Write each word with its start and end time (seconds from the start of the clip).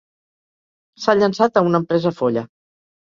S'ha 1.03 1.13
llançat 1.19 1.59
a 1.61 1.63
una 1.67 1.81
empresa 1.83 2.13
folla. 2.21 2.45